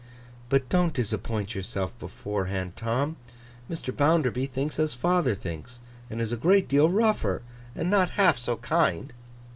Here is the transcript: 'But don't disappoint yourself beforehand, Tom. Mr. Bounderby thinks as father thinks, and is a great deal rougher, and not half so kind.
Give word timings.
'But 0.49 0.67
don't 0.67 0.95
disappoint 0.95 1.53
yourself 1.53 1.93
beforehand, 1.99 2.75
Tom. 2.75 3.17
Mr. 3.69 3.95
Bounderby 3.95 4.47
thinks 4.47 4.79
as 4.79 4.95
father 4.95 5.35
thinks, 5.35 5.79
and 6.09 6.19
is 6.19 6.31
a 6.31 6.37
great 6.37 6.67
deal 6.67 6.89
rougher, 6.89 7.43
and 7.75 7.91
not 7.91 8.09
half 8.17 8.39
so 8.39 8.57
kind. 8.57 9.13